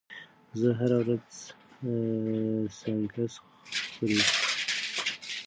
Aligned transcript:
زه 0.59 0.69
هره 0.79 0.97
ورځ 1.03 1.27
سنکس 2.79 3.33
خوري. 3.43 4.21